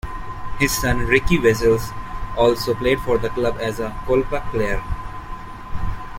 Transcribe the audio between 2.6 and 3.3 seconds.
played for the